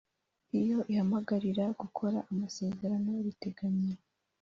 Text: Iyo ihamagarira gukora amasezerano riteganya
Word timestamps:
Iyo 0.59 0.77
ihamagarira 0.91 1.65
gukora 1.81 2.17
amasezerano 2.31 3.09
riteganya 3.25 3.95